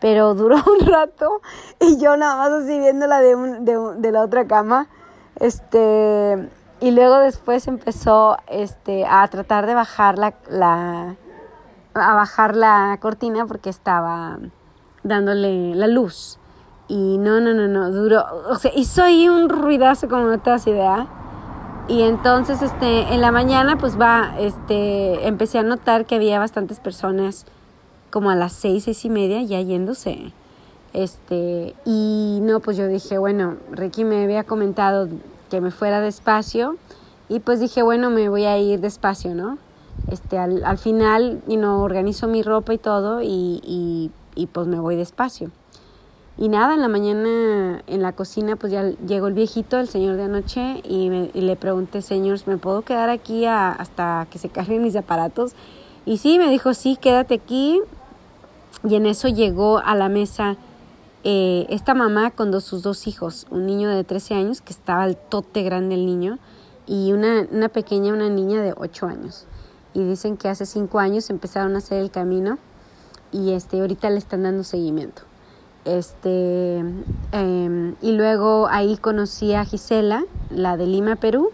Pero 0.00 0.34
duró 0.34 0.56
un 0.80 0.86
rato 0.86 1.40
y 1.78 1.98
yo 1.98 2.16
nada 2.16 2.36
más 2.36 2.50
así 2.50 2.78
viéndola 2.78 3.20
de, 3.20 3.36
de, 3.60 3.94
de 3.96 4.12
la 4.12 4.22
otra 4.22 4.46
cama. 4.46 4.88
Este, 5.36 6.48
y 6.80 6.92
luego 6.92 7.18
después 7.18 7.68
empezó 7.68 8.38
este, 8.48 9.04
a 9.06 9.26
tratar 9.28 9.66
de 9.66 9.74
bajar 9.74 10.18
la, 10.18 10.34
la, 10.48 11.16
a 11.94 12.14
bajar 12.14 12.56
la 12.56 12.98
cortina 13.00 13.46
porque 13.46 13.68
estaba 13.68 14.38
dándole 15.02 15.74
la 15.74 15.86
luz. 15.86 16.38
Y 16.88 17.18
no, 17.18 17.40
no, 17.40 17.54
no, 17.54 17.68
no, 17.68 17.90
duró, 17.90 18.24
o 18.48 18.56
sea, 18.56 18.72
hizo 18.74 19.02
ahí 19.02 19.28
un 19.28 19.48
ruidazo 19.48 20.08
como 20.08 20.24
no 20.24 20.38
te 20.38 20.50
das 20.50 20.66
idea. 20.66 21.06
Y 21.86 22.02
entonces, 22.02 22.62
este, 22.62 23.14
en 23.14 23.20
la 23.20 23.30
mañana, 23.30 23.76
pues 23.76 24.00
va, 24.00 24.34
este, 24.38 25.26
empecé 25.26 25.58
a 25.58 25.62
notar 25.62 26.06
que 26.06 26.16
había 26.16 26.38
bastantes 26.38 26.80
personas 26.80 27.46
como 28.10 28.30
a 28.30 28.34
las 28.34 28.52
seis, 28.52 28.84
seis 28.84 29.04
y 29.04 29.10
media 29.10 29.42
ya 29.42 29.60
yéndose. 29.60 30.32
Este, 30.92 31.74
y 31.84 32.40
no, 32.42 32.60
pues 32.60 32.76
yo 32.76 32.88
dije, 32.88 33.18
bueno, 33.18 33.56
Ricky 33.70 34.04
me 34.04 34.24
había 34.24 34.44
comentado 34.44 35.08
que 35.50 35.60
me 35.60 35.70
fuera 35.70 36.00
despacio 36.00 36.76
y 37.28 37.40
pues 37.40 37.60
dije, 37.60 37.82
bueno, 37.82 38.10
me 38.10 38.28
voy 38.28 38.44
a 38.44 38.58
ir 38.58 38.80
despacio, 38.80 39.34
¿no? 39.34 39.58
Este, 40.10 40.38
al, 40.38 40.64
al 40.64 40.78
final, 40.78 41.42
y 41.46 41.56
no 41.56 41.82
organizo 41.82 42.26
mi 42.26 42.42
ropa 42.42 42.74
y 42.74 42.78
todo 42.78 43.22
y, 43.22 43.60
y, 43.64 44.10
y, 44.34 44.46
pues 44.46 44.66
me 44.66 44.80
voy 44.80 44.96
despacio. 44.96 45.50
Y 46.38 46.48
nada, 46.48 46.74
en 46.74 46.80
la 46.80 46.88
mañana 46.88 47.82
en 47.86 48.02
la 48.02 48.12
cocina 48.12 48.56
pues 48.56 48.72
ya 48.72 48.82
llegó 49.06 49.26
el 49.26 49.34
viejito, 49.34 49.78
el 49.78 49.88
señor 49.88 50.16
de 50.16 50.22
anoche, 50.24 50.80
y, 50.84 51.10
me, 51.10 51.30
y 51.34 51.42
le 51.42 51.54
pregunté, 51.54 52.02
señor, 52.02 52.38
¿me 52.46 52.56
puedo 52.56 52.82
quedar 52.82 53.10
aquí 53.10 53.44
hasta 53.46 54.26
que 54.30 54.38
se 54.38 54.48
carguen 54.48 54.82
mis 54.82 54.96
aparatos? 54.96 55.52
Y 56.06 56.16
sí, 56.16 56.38
me 56.38 56.48
dijo, 56.48 56.72
sí, 56.74 56.96
quédate 56.96 57.34
aquí. 57.34 57.80
Y 58.88 58.94
en 58.94 59.06
eso 59.06 59.28
llegó 59.28 59.78
a 59.78 59.94
la 59.94 60.08
mesa 60.08 60.56
eh, 61.22 61.66
esta 61.68 61.94
mamá 61.94 62.30
con 62.30 62.50
dos, 62.50 62.64
sus 62.64 62.82
dos 62.82 63.06
hijos, 63.06 63.46
un 63.50 63.66
niño 63.66 63.90
de 63.90 64.04
13 64.04 64.34
años 64.34 64.60
que 64.62 64.72
estaba 64.72 65.02
al 65.02 65.16
tote 65.16 65.62
grande 65.62 65.94
el 65.94 66.06
niño 66.06 66.38
y 66.86 67.12
una, 67.12 67.46
una 67.50 67.68
pequeña, 67.68 68.12
una 68.12 68.28
niña 68.28 68.62
de 68.62 68.72
8 68.76 69.06
años. 69.06 69.46
Y 69.92 70.02
dicen 70.02 70.36
que 70.36 70.48
hace 70.48 70.66
5 70.66 70.98
años 70.98 71.28
empezaron 71.30 71.74
a 71.74 71.78
hacer 71.78 72.00
el 72.00 72.10
camino 72.10 72.58
y 73.32 73.52
este, 73.52 73.80
ahorita 73.80 74.08
le 74.10 74.18
están 74.18 74.44
dando 74.44 74.64
seguimiento. 74.64 75.22
Este, 75.84 76.78
em, 77.32 77.94
y 78.02 78.12
luego 78.12 78.68
ahí 78.70 78.96
conocí 78.96 79.54
a 79.54 79.64
Gisela, 79.64 80.24
la 80.50 80.76
de 80.76 80.86
Lima, 80.86 81.16
Perú, 81.16 81.50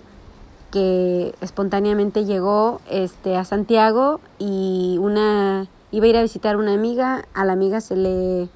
que 0.70 1.34
espontáneamente 1.40 2.24
llegó 2.24 2.80
este, 2.90 3.36
a 3.36 3.44
Santiago 3.44 4.20
y 4.38 4.98
una, 5.00 5.68
iba 5.92 6.06
a 6.06 6.08
ir 6.08 6.16
a 6.16 6.22
visitar 6.22 6.56
una 6.56 6.72
amiga, 6.72 7.24
a 7.34 7.44
la 7.44 7.52
amiga 7.52 7.80
se 7.80 7.96
le 7.96 8.48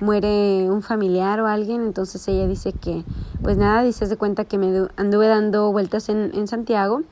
muere 0.00 0.70
un 0.70 0.82
familiar 0.82 1.40
o 1.40 1.46
alguien, 1.46 1.82
entonces 1.82 2.26
ella 2.28 2.46
dice 2.46 2.72
que, 2.72 3.04
pues 3.42 3.56
nada, 3.56 3.82
dice 3.82 4.06
de 4.06 4.16
cuenta 4.16 4.44
que 4.44 4.58
me 4.58 4.88
anduve 4.96 5.26
dando 5.26 5.72
vueltas 5.72 6.08
en, 6.08 6.32
en 6.34 6.46
Santiago 6.46 7.02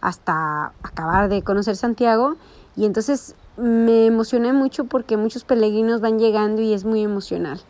hasta 0.00 0.72
acabar 0.82 1.28
de 1.28 1.42
conocer 1.42 1.76
Santiago 1.76 2.36
y 2.76 2.84
entonces 2.84 3.36
me 3.56 4.06
emocioné 4.06 4.52
mucho 4.52 4.84
porque 4.84 5.16
muchos 5.16 5.44
peregrinos 5.44 6.00
van 6.00 6.18
llegando 6.18 6.62
y 6.62 6.72
es 6.72 6.84
muy 6.84 7.02
emocional. 7.02 7.60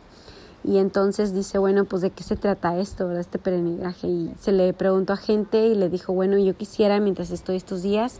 Y 0.63 0.77
entonces 0.77 1.33
dice, 1.33 1.57
bueno, 1.57 1.83
pues 1.83 2.01
de 2.01 2.09
qué 2.09 2.23
se 2.23 2.37
trata 2.37 2.77
esto, 2.77 3.05
¿verdad? 3.07 3.21
Este 3.21 3.37
peregrinaje. 3.37 4.07
Y 4.07 4.33
se 4.39 4.53
le 4.53 4.71
preguntó 4.73 5.11
a 5.13 5.17
gente 5.17 5.67
y 5.67 5.75
le 5.75 5.89
dijo, 5.89 6.13
bueno, 6.13 6.37
yo 6.37 6.55
quisiera 6.55 6.99
mientras 7.01 7.31
estoy 7.31 7.57
estos 7.57 7.83
días. 7.83 8.19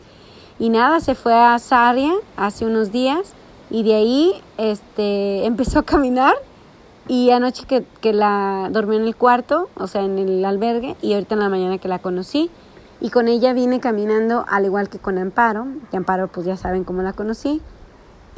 Y 0.63 0.69
nada, 0.69 1.01
se 1.01 1.13
fue 1.13 1.33
a 1.33 1.59
Sarria 1.59 2.13
hace 2.37 2.65
unos 2.65 2.93
días 2.93 3.33
y 3.69 3.83
de 3.83 3.95
ahí 3.95 4.41
este, 4.57 5.45
empezó 5.45 5.79
a 5.79 5.83
caminar 5.83 6.35
y 7.05 7.31
anoche 7.31 7.65
que, 7.65 7.83
que 7.99 8.13
la 8.13 8.69
dormí 8.71 8.95
en 8.95 9.03
el 9.03 9.13
cuarto, 9.13 9.67
o 9.75 9.87
sea, 9.87 10.03
en 10.05 10.17
el 10.17 10.45
albergue, 10.45 10.95
y 11.01 11.15
ahorita 11.15 11.35
en 11.35 11.41
la 11.41 11.49
mañana 11.49 11.79
que 11.79 11.89
la 11.89 11.99
conocí. 11.99 12.49
Y 13.01 13.09
con 13.09 13.27
ella 13.27 13.51
vine 13.51 13.81
caminando 13.81 14.45
al 14.47 14.63
igual 14.63 14.87
que 14.87 14.99
con 14.99 15.17
Amparo, 15.17 15.67
que 15.91 15.97
Amparo 15.97 16.29
pues 16.29 16.45
ya 16.45 16.55
saben 16.55 16.85
cómo 16.85 17.01
la 17.01 17.11
conocí. 17.11 17.61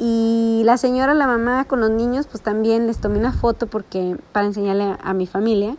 Y 0.00 0.62
la 0.64 0.78
señora, 0.78 1.14
la 1.14 1.28
mamá 1.28 1.66
con 1.66 1.78
los 1.78 1.90
niños, 1.90 2.26
pues 2.26 2.42
también 2.42 2.88
les 2.88 2.98
tomé 2.98 3.20
una 3.20 3.34
foto 3.34 3.68
porque 3.68 4.16
para 4.32 4.46
enseñarle 4.46 4.96
a, 5.00 5.14
mi 5.14 5.28
familia. 5.28 5.76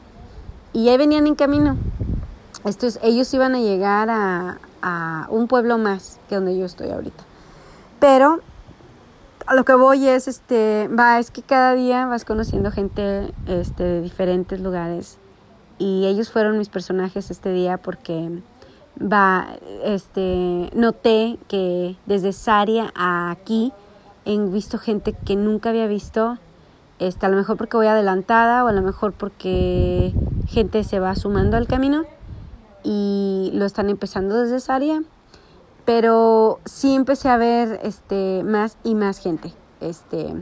Y 0.72 0.88
ahí 0.88 0.98
venían 0.98 1.27
en 1.27 1.36
camino. 1.36 1.75
Estos, 2.63 3.00
ellos 3.04 3.34
iban 3.34 3.54
a 3.54 3.60
llegar 3.60 4.10
a, 4.10 4.60
a 4.81 5.27
un 5.29 5.48
pueblo 5.48 5.77
más 5.77 6.19
que 6.29 6.36
donde 6.36 6.57
yo 6.57 6.65
estoy 6.65 6.89
ahorita. 6.89 7.24
Pero 8.00 8.39
a 9.46 9.55
lo 9.55 9.63
que 9.63 9.74
voy 9.74 10.07
es, 10.07 10.27
este, 10.27 10.89
va, 10.89 11.19
es 11.19 11.31
que 11.31 11.41
cada 11.41 11.74
día 11.74 12.05
vas 12.05 12.25
conociendo 12.25 12.72
gente 12.72 13.34
este, 13.48 13.84
de 13.84 14.01
diferentes 14.01 14.60
lugares. 14.60 15.17
Y 15.79 16.05
ellos 16.05 16.31
fueron 16.31 16.57
mis 16.57 16.69
personajes 16.69 17.31
este 17.31 17.51
día 17.51 17.77
porque 17.77 18.41
va, 19.01 19.48
este, 19.84 20.69
noté 20.74 21.38
que 21.48 21.96
desde 22.05 22.34
Saria 22.34 22.91
a 22.96 23.31
aquí 23.31 23.72
he 24.25 24.38
visto 24.38 24.77
gente 24.77 25.13
que 25.13 25.36
nunca 25.36 25.69
había 25.69 25.88
visto, 25.88 26.38
este, 27.00 27.25
a 27.25 27.29
lo 27.29 27.38
mejor 27.38 27.57
porque 27.57 27.77
voy 27.77 27.88
adelantada 27.88 28.65
o 28.65 28.67
a 28.67 28.74
lo 28.74 28.81
mejor 28.81 29.13
porque 29.13 30.13
gente 30.48 30.84
se 30.84 31.00
va 31.00 31.15
sumando 31.15 31.55
al 31.55 31.67
camino 31.67 32.05
y 32.88 33.51
lo 33.53 33.65
están 33.65 33.89
empezando 33.89 34.39
desde 34.39 34.62
Saria, 34.62 35.03
pero 35.84 36.60
sí 36.63 36.96
empecé 36.96 37.27
a 37.27 37.36
ver 37.36 37.82
este, 37.84 38.44
más 38.46 38.77
y 38.86 38.96
más 38.96 39.20
gente, 39.20 39.53
este, 39.82 40.34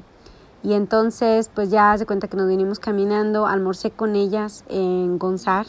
y 0.62 0.74
entonces 0.74 1.50
pues 1.54 1.72
ya 1.72 1.98
se 1.98 2.06
cuenta 2.06 2.28
que 2.28 2.38
nos 2.38 2.48
vinimos 2.48 2.80
caminando, 2.80 3.48
almorcé 3.48 3.90
con 3.90 4.16
ellas 4.16 4.64
en 4.70 5.18
Gonzar, 5.18 5.66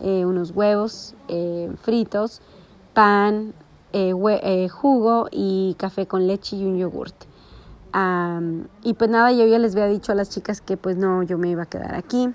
eh, 0.00 0.24
unos 0.24 0.52
huevos 0.52 1.14
eh, 1.28 1.70
fritos, 1.82 2.40
pan, 2.94 3.52
eh, 3.92 4.68
jugo 4.70 5.28
y 5.30 5.76
café 5.78 6.06
con 6.06 6.26
leche 6.26 6.56
y 6.56 6.64
un 6.64 6.78
yogurt. 6.78 7.14
y 8.82 8.94
pues 8.94 9.10
nada, 9.10 9.30
yo 9.30 9.46
ya 9.46 9.58
les 9.58 9.72
había 9.72 9.88
dicho 9.88 10.12
a 10.12 10.14
las 10.14 10.30
chicas 10.30 10.62
que 10.62 10.78
pues 10.78 10.96
no, 10.96 11.22
yo 11.22 11.36
me 11.36 11.50
iba 11.50 11.64
a 11.64 11.66
quedar 11.66 11.94
aquí. 11.94 12.30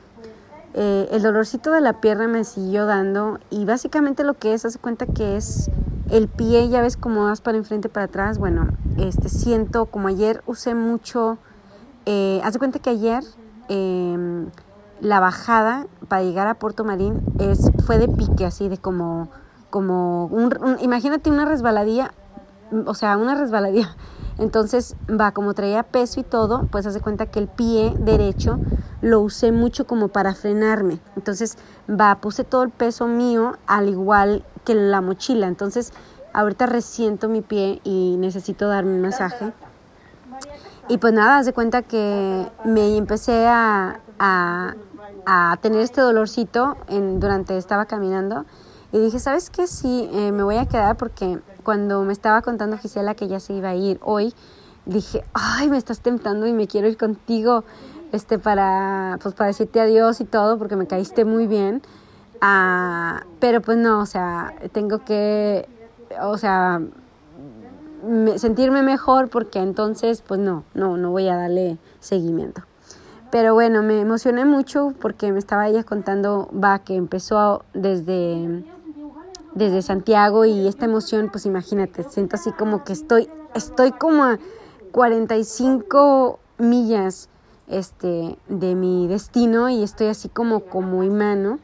El 0.74 1.22
dolorcito 1.22 1.72
de 1.72 1.82
la 1.82 2.00
pierna 2.00 2.28
me 2.28 2.44
siguió 2.44 2.86
dando 2.86 3.40
y 3.50 3.66
básicamente 3.66 4.24
lo 4.24 4.36
que 4.36 4.54
es, 4.54 4.66
hace 4.66 4.80
cuenta 4.80 5.06
que 5.08 5.36
es 5.36 5.70
el 6.12 6.28
pie, 6.28 6.70
ya 6.70 6.82
ves 6.82 6.98
cómo 6.98 7.26
vas 7.26 7.42
para 7.42 7.58
enfrente, 7.58 7.90
para 7.90 8.06
atrás. 8.06 8.38
Bueno, 8.38 8.70
este 8.98 9.30
siento 9.30 9.86
como 9.86 10.08
ayer 10.08 10.44
usé 10.46 10.76
mucho, 10.76 11.38
eh, 12.06 12.42
haz 12.44 12.54
de 12.54 12.60
cuenta 12.60 12.80
que 12.80 12.90
ayer 12.90 13.24
em, 13.68 14.48
la 15.02 15.20
bajada 15.20 15.88
para 16.08 16.24
llegar 16.24 16.48
a 16.48 16.56
Puerto 16.56 16.84
Marín 16.84 17.22
es, 17.40 17.72
fue 17.86 17.98
de 17.98 18.08
pique, 18.08 18.46
así 18.46 18.70
de 18.70 18.78
como, 18.78 19.30
como 19.70 20.26
un, 20.26 20.78
imagínate 20.82 21.30
una 21.30 21.46
resbaladilla, 21.46 22.14
o 22.86 22.94
sea, 22.94 23.18
una 23.18 23.36
resbaladilla. 23.36 23.96
Entonces, 24.39 24.96
va, 25.10 25.31
como 25.31 25.53
traía 25.53 25.84
peso 25.84 26.19
y 26.19 26.24
todo, 26.24 26.67
pues 26.72 26.86
hace 26.86 27.01
cuenta 27.01 27.25
que 27.25 27.39
el 27.39 27.48
pie 27.48 27.93
derecho 28.00 28.60
lo 29.01 29.19
usé 29.19 29.51
mucho 29.51 29.86
como 29.86 30.08
para 30.08 30.34
frenarme. 30.34 31.00
Entonces, 31.15 31.58
va, 31.89 32.15
puse 32.15 32.43
todo 32.43 32.63
el 32.63 32.69
peso 32.69 33.05
mío 33.08 33.58
al 33.67 33.89
igual 33.89 34.43
que 34.65 34.75
la 34.75 35.01
mochila. 35.01 35.48
Entonces, 35.48 35.91
ahorita 36.34 36.65
resiento 36.65 37.27
mi 37.27 37.41
pie 37.41 37.81
y 37.84 38.15
necesito 38.17 38.67
darme 38.67 38.96
un 38.96 39.01
masaje. 39.01 39.51
Y 40.88 40.98
pues 40.98 41.13
nada, 41.13 41.38
hace 41.38 41.53
cuenta 41.53 41.81
que 41.84 42.48
me 42.63 42.98
empecé 42.98 43.48
a, 43.48 44.00
a 45.25 45.58
tener 45.62 45.81
este 45.81 46.01
dolorcito 46.01 46.77
durante 47.17 47.58
estaba 47.58 47.86
caminando 47.86 48.46
y 48.91 49.00
dije, 49.00 49.19
¿sabes 49.19 49.50
qué? 49.50 49.67
Sí, 49.67 50.10
eh, 50.12 50.31
me 50.31 50.41
voy 50.41 50.58
a 50.58 50.65
quedar 50.65 50.98
porque 50.98 51.39
cuando 51.70 52.04
me 52.04 52.14
estaba 52.14 52.42
contando 52.42 52.80
Gisela 52.80 53.14
que 53.14 53.28
ya 53.28 53.40
se 53.40 53.54
iba 53.54 53.70
a 53.70 53.76
ir 53.76 54.00
hoy, 54.02 54.34
dije, 54.88 55.24
ay, 55.36 55.70
me 55.70 55.78
estás 55.78 56.00
tentando 56.00 56.48
y 56.48 56.52
me 56.52 56.66
quiero 56.66 56.88
ir 56.88 56.98
contigo 56.98 57.64
este, 58.12 58.40
para, 58.40 59.20
pues, 59.22 59.36
para 59.36 59.50
decirte 59.50 59.80
adiós 59.80 60.20
y 60.20 60.26
todo 60.26 60.58
porque 60.58 60.76
me 60.76 60.88
caíste 60.88 61.26
muy 61.26 61.46
bien. 61.46 61.84
Ah, 62.42 63.24
pero 63.40 63.62
pues 63.62 63.78
no, 63.78 64.00
o 64.00 64.08
sea, 64.08 64.56
tengo 64.72 65.06
que, 65.06 65.70
o 66.24 66.40
sea, 66.40 66.82
sentirme 68.38 68.82
mejor 68.82 69.30
porque 69.30 69.60
entonces, 69.60 70.24
pues 70.24 70.40
no, 70.40 70.64
no, 70.74 70.98
no 70.98 71.12
voy 71.12 71.28
a 71.28 71.36
darle 71.36 71.78
seguimiento. 72.00 72.64
Pero 73.30 73.54
bueno, 73.54 73.84
me 73.84 74.02
emocioné 74.02 74.44
mucho 74.44 74.96
porque 75.00 75.32
me 75.32 75.38
estaba 75.38 75.68
ella 75.68 75.84
contando, 75.84 76.50
va, 76.52 76.80
que 76.80 76.96
empezó 76.96 77.64
desde, 77.76 78.64
desde 79.53 79.82
Santiago 79.82 80.46
y 80.46 80.68
esta 80.68 80.86
emoción, 80.86 81.29
pues 81.32 81.46
imagínate, 81.46 82.03
siento 82.03 82.36
así 82.36 82.51
como 82.51 82.84
que 82.84 82.94
estoy, 82.94 83.27
estoy 83.56 83.91
como 83.91 84.24
a 84.24 84.39
45 84.91 86.40
millas 86.57 87.29
este, 87.68 88.38
de 88.48 88.75
mi 88.75 89.07
destino 89.07 89.70
y 89.70 89.83
estoy 89.83 90.07
así 90.07 90.29
como, 90.29 90.62
como 90.62 91.03
imán, 91.03 91.59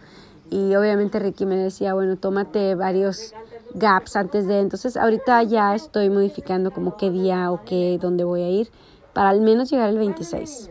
Y 0.50 0.76
obviamente 0.76 1.20
Ricky 1.20 1.46
me 1.46 1.56
decía, 1.56 1.94
bueno, 1.94 2.18
tómate 2.18 2.76
varios 2.76 3.34
gaps 3.74 4.16
antes 4.16 4.48
de, 4.48 4.60
entonces 4.60 4.96
ahorita 4.96 5.44
ya 5.44 5.76
estoy 5.76 6.10
modificando 6.10 6.72
como 6.72 6.98
qué 6.98 7.12
día 7.12 7.52
o 7.52 7.66
qué, 7.66 7.98
dónde 8.00 8.24
voy 8.24 8.42
a 8.42 8.50
ir 8.50 8.72
para 9.14 9.30
al 9.30 9.42
menos 9.42 9.70
llegar 9.72 9.90
el 9.90 9.98
26. 9.98 10.70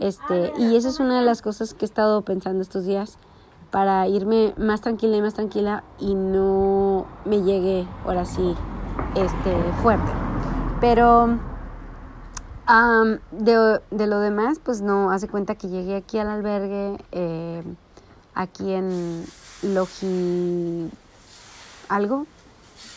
Este, 0.00 0.52
y 0.58 0.76
esa 0.76 0.88
es 0.88 0.98
una 0.98 1.18
de 1.18 1.24
las 1.24 1.42
cosas 1.42 1.74
que 1.74 1.84
he 1.84 1.86
estado 1.86 2.22
pensando 2.22 2.62
estos 2.62 2.84
días 2.84 3.18
para 3.72 4.06
irme 4.06 4.54
más 4.58 4.82
tranquila 4.82 5.16
y 5.16 5.22
más 5.22 5.34
tranquila 5.34 5.82
y 5.98 6.14
no 6.14 7.06
me 7.24 7.42
llegue 7.42 7.88
ahora 8.04 8.26
sí 8.26 8.54
este 9.16 9.56
fuerte. 9.82 10.12
Pero 10.80 11.38
de, 13.32 13.80
de, 13.90 14.06
lo 14.06 14.20
demás, 14.20 14.60
pues 14.62 14.82
no, 14.82 15.10
hace 15.10 15.26
cuenta 15.26 15.54
que 15.54 15.68
llegué 15.68 15.96
aquí 15.96 16.18
al 16.18 16.28
albergue, 16.28 16.98
eh, 17.12 17.62
aquí 18.34 18.72
en 18.72 19.24
Logi 19.62 20.90
algo, 21.88 22.26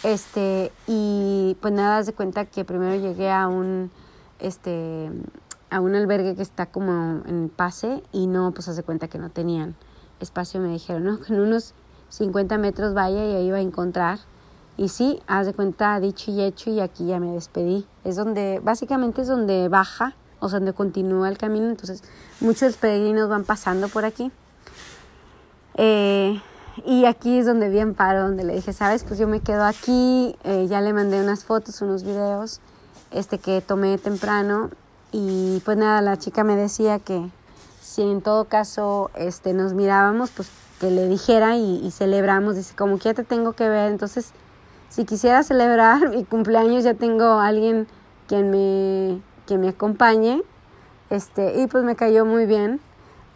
este, 0.03 0.71
y 0.87 1.57
pues 1.61 1.73
nada, 1.73 1.97
hace 1.99 2.13
cuenta 2.13 2.45
que 2.45 2.65
primero 2.65 2.95
llegué 2.95 3.31
a 3.31 3.47
un 3.47 3.91
este, 4.39 5.09
a 5.69 5.79
un 5.79 5.95
albergue 5.95 6.35
que 6.35 6.41
está 6.41 6.65
como 6.65 7.23
en 7.25 7.49
pase 7.49 8.03
y 8.11 8.27
no, 8.27 8.51
pues 8.51 8.67
hace 8.67 8.83
cuenta 8.83 9.07
que 9.07 9.17
no 9.17 9.29
tenían 9.29 9.75
espacio. 10.19 10.59
Me 10.59 10.69
dijeron, 10.69 11.03
no, 11.03 11.19
en 11.27 11.39
unos 11.39 11.73
50 12.09 12.57
metros 12.57 12.93
vaya 12.93 13.25
y 13.25 13.35
ahí 13.35 13.51
va 13.51 13.57
a 13.57 13.61
encontrar. 13.61 14.19
Y 14.77 14.89
sí, 14.89 15.21
haz 15.27 15.45
de 15.45 15.53
cuenta, 15.53 15.99
dicho 15.99 16.31
y 16.31 16.41
hecho, 16.41 16.69
y 16.69 16.79
aquí 16.79 17.05
ya 17.05 17.19
me 17.19 17.31
despedí. 17.31 17.85
Es 18.03 18.15
donde, 18.15 18.59
básicamente 18.63 19.21
es 19.21 19.27
donde 19.27 19.69
baja, 19.69 20.15
o 20.39 20.49
sea, 20.49 20.59
donde 20.59 20.73
continúa 20.73 21.29
el 21.29 21.37
camino. 21.37 21.69
Entonces, 21.69 22.03
muchos 22.41 22.75
peregrinos 22.75 23.29
van 23.29 23.45
pasando 23.45 23.87
por 23.87 24.05
aquí. 24.05 24.31
Eh, 25.75 26.41
y 26.85 27.05
aquí 27.05 27.37
es 27.37 27.45
donde 27.45 27.69
vi 27.69 27.79
Amparo, 27.79 28.23
donde 28.23 28.43
le 28.43 28.55
dije, 28.55 28.73
sabes, 28.73 29.03
pues 29.05 29.17
yo 29.17 29.27
me 29.27 29.39
quedo 29.39 29.63
aquí. 29.63 30.35
Eh, 30.43 30.67
ya 30.69 30.81
le 30.81 30.91
mandé 30.91 31.21
unas 31.21 31.45
fotos, 31.45 31.81
unos 31.81 32.03
videos 32.03 32.59
este 33.11 33.37
que 33.37 33.61
tomé 33.61 33.97
temprano 33.97 34.69
y 35.11 35.61
pues 35.63 35.77
nada, 35.77 36.01
la 36.01 36.17
chica 36.17 36.43
me 36.43 36.55
decía 36.55 36.99
que 36.99 37.29
si 37.95 38.01
en 38.01 38.21
todo 38.21 38.43
caso 38.45 39.09
este 39.15 39.53
nos 39.53 39.73
mirábamos, 39.73 40.29
pues 40.31 40.49
que 40.81 40.91
le 40.91 41.07
dijera 41.07 41.55
y, 41.55 41.89
celebramos, 41.91 42.57
dice, 42.57 42.75
como 42.75 42.97
que 42.97 43.05
ya 43.05 43.13
te 43.13 43.23
tengo 43.23 43.53
que 43.53 43.69
ver, 43.69 43.89
entonces 43.89 44.31
si 44.89 45.05
quisiera 45.05 45.43
celebrar 45.43 46.09
mi 46.09 46.25
cumpleaños 46.25 46.83
ya 46.83 46.93
tengo 46.93 47.39
alguien 47.39 47.87
quien 48.27 48.51
me, 48.51 49.21
que 49.47 49.57
me 49.57 49.69
acompañe, 49.69 50.41
este, 51.09 51.61
y 51.61 51.67
pues 51.67 51.85
me 51.85 51.95
cayó 51.95 52.25
muy 52.25 52.45
bien. 52.45 52.81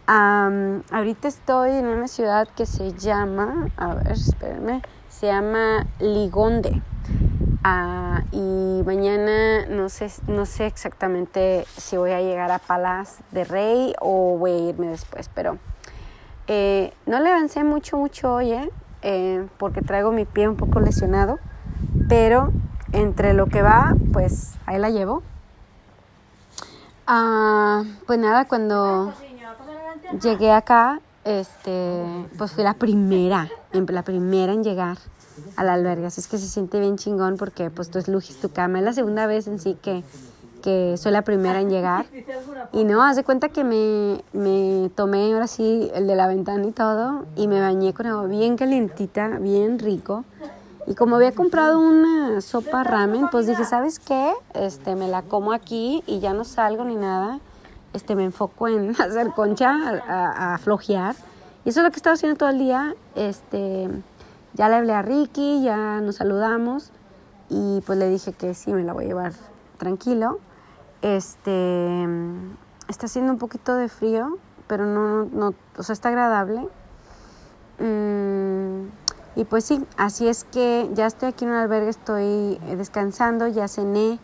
ahorita 0.08 1.30
estoy 1.30 1.72
en 1.72 1.88
una 1.88 2.10
ciudad 2.10 2.46
que 2.58 2.66
se 2.66 2.92
llama, 2.92 3.70
a 3.78 3.96
ver, 3.96 4.12
espérenme, 4.12 4.82
se 5.08 5.28
llama 5.28 5.88
Ligonde. 6.00 6.82
Ah, 7.72 8.24
y 8.32 8.82
mañana 8.84 9.68
no 9.68 9.90
sé, 9.90 10.10
no 10.26 10.48
sé 10.48 10.66
exactamente 10.66 11.68
si 11.78 11.98
voy 11.98 12.14
a 12.14 12.20
llegar 12.20 12.50
a 12.50 12.58
Palas 12.58 13.20
de 13.30 13.44
Rey 13.44 13.94
o 14.02 14.40
voy 14.40 14.52
a 14.54 14.58
irme 14.70 14.88
después, 14.88 15.30
pero 15.36 15.60
eh, 16.48 16.92
no 17.06 17.20
le 17.20 17.30
avancé 17.30 17.64
mucho, 17.64 17.98
mucho 17.98 18.34
hoy, 18.34 18.54
¿eh? 18.54 18.72
¿eh? 19.04 19.46
porque 19.60 19.84
traigo 19.84 20.12
mi 20.12 20.26
pie 20.26 20.48
un 20.48 20.56
poco 20.56 20.80
lesionado, 20.80 21.38
pero 22.08 22.52
entre 22.92 23.36
lo 23.36 23.46
que 23.46 23.62
va, 23.62 23.96
pues 24.14 24.56
ahí 24.66 24.80
la 24.80 24.90
llevo. 24.90 25.22
Ah, 27.06 27.84
pues 28.08 28.18
nada, 28.18 28.46
cuando 28.46 29.14
llegué 30.24 30.52
acá, 30.52 31.02
este, 31.24 32.04
pues 32.36 32.52
fui 32.52 32.64
la 32.64 32.74
primera, 32.74 33.48
la 33.72 34.02
primera 34.02 34.54
en 34.54 34.64
llegar 34.64 34.98
al 35.56 35.70
albergue. 35.70 36.06
Así 36.06 36.22
es 36.22 36.28
que 36.28 36.38
se 36.38 36.48
siente 36.48 36.80
bien 36.80 36.98
chingón 36.98 37.38
porque 37.38 37.70
pues 37.70 37.90
tú 37.90 38.00
lujis 38.08 38.40
tu 38.40 38.50
cama. 38.50 38.80
Es 38.80 38.86
la 38.86 38.94
segunda 38.94 39.28
vez 39.28 39.48
en 39.48 39.60
sí 39.60 39.78
que, 39.82 40.04
que 40.62 40.96
soy 40.98 41.12
la 41.12 41.24
primera 41.24 41.62
en 41.62 41.70
llegar. 41.70 42.06
Y 42.72 42.84
no, 42.84 43.04
haz 43.04 43.16
de 43.16 43.24
cuenta 43.24 43.50
que 43.50 43.64
me, 43.64 44.24
me 44.34 44.90
tomé 44.96 45.34
ahora 45.34 45.48
sí 45.48 45.90
el 45.94 46.08
de 46.08 46.16
la 46.16 46.28
ventana 46.28 46.66
y 46.66 46.72
todo 46.72 47.26
y 47.36 47.48
me 47.48 47.60
bañé 47.60 47.94
con 47.94 48.06
agua 48.06 48.28
bien 48.28 48.58
calientita, 48.58 49.40
bien 49.40 49.80
rico. 49.80 50.26
Y 50.90 50.96
como 50.96 51.18
había 51.18 51.34
comprado 51.34 51.80
una 51.80 52.42
sopa 52.42 52.84
ramen, 52.84 53.28
pues 53.30 53.46
dije, 53.46 53.64
¿sabes 53.64 54.00
qué? 54.00 54.34
Este, 54.56 54.96
me 54.96 55.08
la 55.08 55.22
como 55.22 55.54
aquí 55.54 56.04
y 56.08 56.20
ya 56.20 56.34
no 56.34 56.44
salgo 56.44 56.84
ni 56.84 56.96
nada. 56.96 57.40
Este, 57.94 58.16
me 58.16 58.24
enfoco 58.24 58.68
en 58.68 58.92
hacer 59.00 59.30
concha, 59.36 59.72
a, 60.08 60.56
a, 60.56 60.58
flojear. 60.58 61.16
Y 61.64 61.70
eso 61.70 61.82
es 61.82 61.84
lo 61.84 61.92
que 61.92 61.98
estaba 61.98 62.16
haciendo 62.16 62.38
todo 62.38 62.50
el 62.50 62.58
día. 62.58 62.96
Este, 63.14 63.88
ya 64.60 64.68
le 64.68 64.76
hablé 64.76 64.92
a 64.92 65.02
Ricky, 65.02 65.64
ya 65.64 66.02
nos 66.02 66.18
saludamos 66.18 66.92
y 67.48 67.82
pues 67.86 67.98
le 67.98 68.10
dije 68.10 68.34
que 68.34 68.54
sí, 68.54 68.74
me 68.74 68.84
la 68.84 68.92
voy 68.92 69.06
a 69.06 69.08
llevar 69.08 69.32
tranquilo. 69.78 70.40
Este, 71.02 72.04
está 72.90 73.06
haciendo 73.06 73.32
un 73.32 73.40
poquito 73.40 73.76
de 73.76 73.88
frío, 73.88 74.38
pero 74.68 74.86
no, 74.86 75.24
no, 75.24 75.54
o 75.78 75.84
sea, 75.84 75.94
está 75.94 76.10
agradable. 76.10 76.68
Mm, 77.80 78.90
Y 79.38 79.46
pues 79.46 79.64
sí, 79.64 79.86
así 79.96 80.28
es 80.28 80.44
que 80.44 80.90
ya 80.94 81.06
estoy 81.06 81.30
aquí 81.30 81.46
en 81.46 81.52
un 81.52 81.56
albergue, 81.56 81.88
estoy 81.88 82.60
eh, 82.68 82.76
descansando, 82.76 83.48
ya 83.48 83.70
cené, 83.70 84.20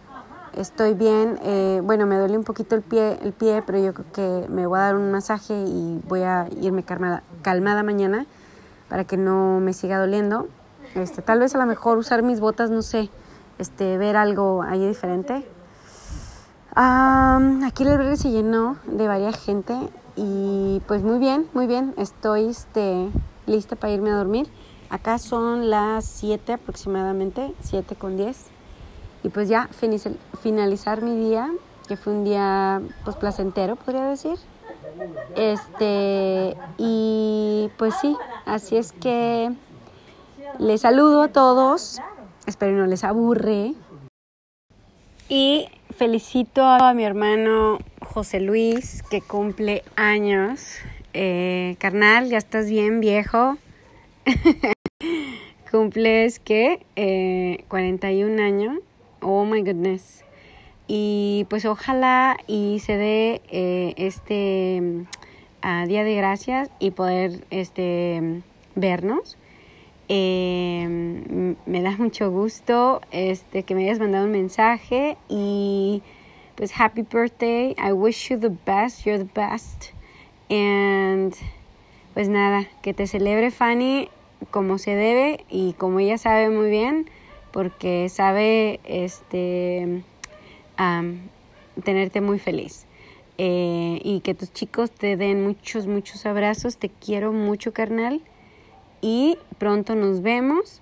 estoy 0.52 0.96
bien. 0.96 1.40
Eh, 1.44 1.80
bueno, 1.82 2.08
me 2.08 2.18
duele 2.18 2.38
un 2.38 2.44
poquito 2.44 2.76
el 2.76 2.82
pie, 2.82 3.20
el 3.22 3.32
pie, 3.32 3.64
pero 3.66 3.80
yo 3.80 3.94
creo 3.94 4.12
que 4.12 4.50
me 4.50 4.68
voy 4.68 4.80
a 4.80 4.82
dar 4.82 4.98
un 4.98 5.12
masaje 5.12 5.54
y 5.66 6.02
voy 6.10 6.24
a 6.24 6.50
irme 6.60 6.84
calmada, 6.84 7.24
calmada 7.42 7.84
mañana 7.84 8.26
para 8.90 9.04
que 9.04 9.18
no 9.18 9.60
me 9.60 9.74
siga 9.74 10.00
doliendo. 10.00 10.48
Este, 10.96 11.22
tal 11.22 11.40
vez 11.40 11.56
a 11.56 11.58
lo 11.58 11.66
mejor 11.66 11.98
usar 11.98 12.24
mis 12.24 12.40
botas, 12.40 12.70
no 12.70 12.82
sé, 12.82 13.10
este, 13.58 13.98
ver 13.98 14.16
algo 14.16 14.64
ahí 14.64 14.88
diferente. 14.88 15.46
aquí 16.76 17.84
el 17.84 17.90
albergue 17.90 18.18
se 18.18 18.32
llenó 18.32 18.78
de 18.86 19.08
varias 19.08 19.44
gente 19.44 19.76
y 20.16 20.82
pues 20.88 21.04
muy 21.04 21.20
bien, 21.20 21.48
muy 21.54 21.68
bien, 21.68 21.94
estoy 21.98 22.48
este, 22.48 23.10
lista 23.46 23.76
para 23.76 23.94
irme 23.94 24.12
a 24.12 24.16
dormir. 24.16 24.48
Acá 24.90 25.18
son 25.18 25.70
las 25.70 26.06
7 26.06 26.54
aproximadamente, 26.54 27.54
7 27.62 27.96
con 27.96 28.16
10. 28.18 28.48
Y 29.24 29.30
pues 29.30 29.50
ya 29.50 29.68
finalizar 30.42 31.02
mi 31.02 31.16
día, 31.18 31.52
que 31.88 31.98
fue 31.98 32.14
un 32.14 32.24
día 32.24 32.82
pues 33.04 33.16
placentero, 33.16 33.76
podría 33.76 34.06
decir. 34.06 34.38
Este, 35.36 36.56
y 36.78 37.70
pues 37.78 37.94
sí, 38.02 38.16
así 38.46 38.78
es 38.78 38.92
que 38.92 39.52
les 40.60 40.82
saludo 40.82 41.24
a 41.24 41.28
todos. 41.30 42.02
Espero 42.46 42.78
no 42.78 42.86
les 42.86 43.04
aburre. 43.04 43.74
Y 45.28 45.68
felicito 45.96 46.64
a 46.64 46.94
mi 46.94 47.04
hermano 47.04 47.80
José 48.02 48.40
Luis, 48.40 49.04
que 49.10 49.22
cumple 49.22 49.84
años. 49.96 50.78
Eh, 51.14 51.76
carnal, 51.80 52.30
ya 52.30 52.38
estás 52.38 52.70
bien 52.70 53.00
viejo. 53.00 53.58
Cumples 55.72 56.40
que 56.40 56.86
eh, 56.96 57.66
41 57.68 58.42
años. 58.42 58.80
Oh 59.22 59.46
my 59.46 59.62
goodness. 59.62 60.24
Y 60.88 61.46
pues 61.50 61.66
ojalá 61.66 62.38
y 62.48 62.80
se 62.80 62.98
dé 62.98 63.42
eh, 63.50 63.94
este 63.98 64.82
mm, 64.82 65.88
Día 65.88 66.04
de 66.04 66.16
Gracias 66.16 66.70
y 66.80 66.92
poder 66.92 67.46
este 67.50 68.42
vernos. 68.76 69.38
Eh, 70.08 71.56
me 71.66 71.82
da 71.82 71.92
mucho 71.98 72.30
gusto 72.30 73.02
este 73.10 73.64
que 73.64 73.74
me 73.74 73.86
hayas 73.86 74.00
mandado 74.00 74.26
un 74.26 74.32
mensaje 74.32 75.18
y 75.28 76.04
pues 76.56 76.72
happy 76.80 77.02
birthday. 77.02 77.76
I 77.78 77.92
wish 77.92 78.30
you 78.30 78.40
the 78.40 78.50
best. 78.50 79.06
You're 79.06 79.24
the 79.24 79.32
best. 79.34 79.94
And 80.50 81.34
pues 82.14 82.30
nada, 82.30 82.68
que 82.82 82.94
te 82.94 83.08
celebre 83.08 83.52
Fanny 83.52 84.10
como 84.52 84.78
se 84.78 84.96
debe 84.96 85.44
y 85.50 85.74
como 85.74 86.00
ella 86.00 86.18
sabe 86.18 86.50
muy 86.50 86.70
bien, 86.70 87.10
porque 87.52 88.08
sabe 88.10 88.80
este 88.86 90.04
tenerte 91.84 92.22
muy 92.22 92.40
feliz. 92.40 92.86
Eh, 93.38 94.00
y 94.04 94.22
que 94.22 94.34
tus 94.34 94.54
chicos 94.54 94.92
te 94.92 95.18
den 95.18 95.44
muchos, 95.44 95.88
muchos 95.88 96.26
abrazos. 96.26 96.78
Te 96.78 96.90
quiero 96.90 97.32
mucho, 97.34 97.74
carnal. 97.74 98.22
Y 99.02 99.38
pronto 99.58 99.96
nos 99.96 100.22
vemos. 100.22 100.82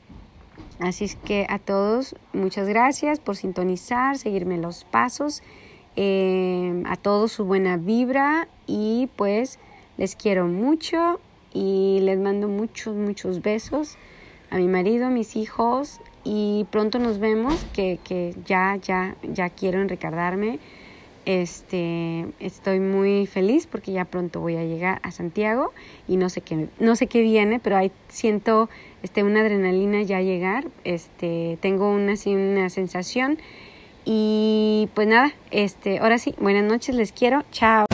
Así 0.79 1.06
es 1.06 1.15
que 1.15 1.45
a 1.49 1.60
todos, 1.60 2.15
muchas 2.32 2.67
gracias 2.67 3.19
por 3.19 3.36
sintonizar, 3.36 4.17
seguirme 4.17 4.58
los 4.58 4.84
pasos. 4.84 5.41
Eh, 5.95 6.84
a 6.88 6.95
todos 6.95 7.32
su 7.32 7.45
buena 7.45 7.77
vibra 7.77 8.47
y 8.65 9.10
pues 9.15 9.60
les 9.97 10.15
quiero 10.15 10.47
mucho 10.47 11.19
y 11.53 11.99
les 12.01 12.17
mando 12.17 12.47
muchos, 12.47 12.95
muchos 12.95 13.43
besos 13.43 13.97
a 14.49 14.58
mi 14.58 14.67
marido, 14.67 15.06
a 15.06 15.10
mis 15.10 15.36
hijos 15.36 15.99
y 16.23 16.65
pronto 16.71 16.99
nos 16.99 17.19
vemos 17.19 17.65
que, 17.73 17.99
que 18.03 18.36
ya, 18.45 18.77
ya, 18.81 19.15
ya 19.23 19.49
quiero 19.49 19.86
recargarme. 19.88 20.59
Este, 21.25 22.25
estoy 22.39 22.81
muy 22.81 23.27
feliz 23.27 23.65
porque 23.65 23.93
ya 23.93 24.03
pronto 24.03 24.41
voy 24.41 24.57
a 24.57 24.63
llegar 24.63 24.99
a 25.03 25.12
Santiago 25.12 25.71
y 26.05 26.17
no 26.17 26.29
sé 26.29 26.41
qué, 26.41 26.67
no 26.79 26.97
sé 26.97 27.07
qué 27.07 27.21
viene, 27.21 27.59
pero 27.59 27.77
ahí 27.77 27.91
siento 28.09 28.69
este, 29.03 29.23
una 29.23 29.39
adrenalina 29.39 30.01
ya 30.01 30.21
llegar. 30.21 30.67
Este, 30.83 31.57
tengo 31.62 31.89
una, 31.89 32.15
una 32.25 32.69
sensación 32.69 33.38
y 34.05 34.89
pues 34.93 35.07
nada, 35.07 35.33
este, 35.51 35.99
ahora 35.99 36.17
sí, 36.17 36.36
buenas 36.39 36.65
noches, 36.65 36.95
les 36.95 37.13
quiero, 37.13 37.43
chao. 37.51 37.86